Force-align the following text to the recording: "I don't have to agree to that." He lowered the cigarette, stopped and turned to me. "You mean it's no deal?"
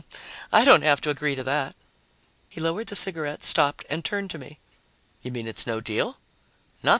"I 0.51 0.63
don't 0.63 0.81
have 0.81 0.99
to 1.01 1.11
agree 1.11 1.35
to 1.35 1.43
that." 1.43 1.75
He 2.49 2.59
lowered 2.59 2.87
the 2.87 2.95
cigarette, 2.95 3.43
stopped 3.43 3.85
and 3.87 4.03
turned 4.03 4.31
to 4.31 4.39
me. 4.39 4.57
"You 5.21 5.29
mean 5.31 5.47
it's 5.47 5.67
no 5.67 5.79
deal?" 5.79 6.17